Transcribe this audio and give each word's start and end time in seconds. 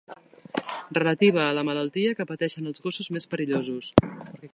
Relativa 0.99 1.41
a 1.47 1.53
la 1.57 1.65
malaltia 1.69 2.15
que 2.21 2.27
pateixen 2.31 2.71
els 2.71 2.85
gossos 2.87 3.11
més 3.17 3.29
perillosos. 3.35 3.93